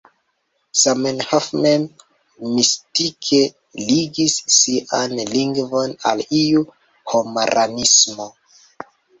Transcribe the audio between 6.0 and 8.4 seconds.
al iu homaranismo.